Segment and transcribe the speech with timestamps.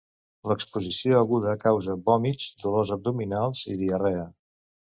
[0.51, 4.29] L’exposició aguda causa vòmits, dolors abdominals i diarrea.